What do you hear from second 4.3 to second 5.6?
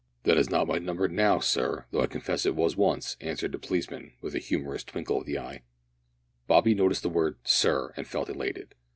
a humorous twinkle of the